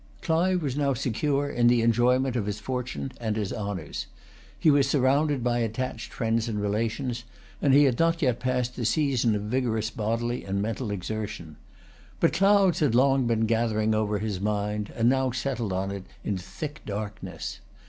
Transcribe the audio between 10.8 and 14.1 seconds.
exertion. But clouds had long been gathering